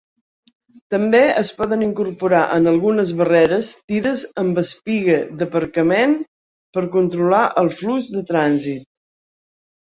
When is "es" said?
1.41-1.49